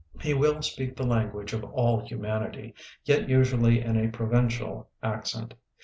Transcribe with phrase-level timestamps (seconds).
[0.19, 2.73] He will speak the language of all human ity,
[3.05, 5.53] yet usually in a provincial accent.